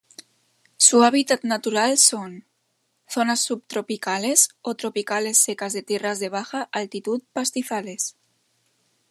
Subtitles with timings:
[0.77, 8.17] Su hábitat natural son:zonas subtropicales o tropicales secas de tierras de baja altitud pastizales.